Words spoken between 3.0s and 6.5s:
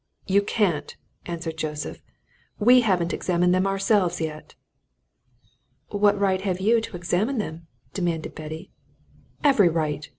examined them ourselves yet." "What right